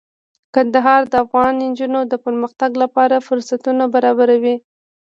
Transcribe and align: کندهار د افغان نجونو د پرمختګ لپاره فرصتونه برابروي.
کندهار 0.53 1.01
د 1.11 1.13
افغان 1.25 1.53
نجونو 1.71 1.99
د 2.11 2.13
پرمختګ 2.25 2.71
لپاره 2.83 3.25
فرصتونه 3.27 3.83
برابروي. 3.93 4.55